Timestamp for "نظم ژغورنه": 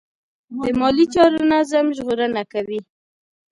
1.51-2.41